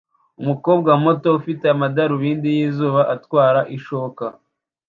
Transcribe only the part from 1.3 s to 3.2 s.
ufite amadarubindi yizuba